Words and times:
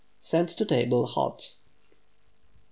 Send 0.19 0.49
to 0.49 0.65
table 0.65 1.05
hot. 1.05 1.57